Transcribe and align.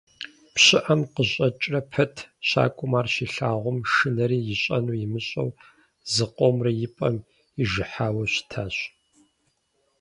ПщыӀэм 0.53 1.01
къыщӀэкӀрэ 1.13 1.81
пэт 1.91 2.15
щакӀуэм 2.47 2.93
ар 2.99 3.07
щилъагъум, 3.13 3.77
шынэри 3.91 4.39
ищӀэнур 4.53 4.95
имыщӀэу 5.05 5.49
зыкъомрэ 6.13 6.71
и 6.85 6.87
пӏэм 6.95 7.15
ижыхьауэ 7.61 8.25
щытащ. 8.33 8.75